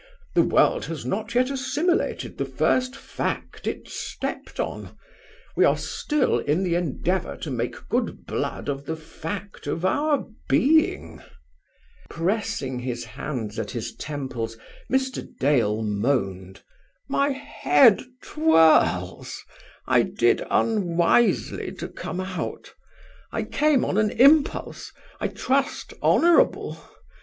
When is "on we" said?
4.59-5.63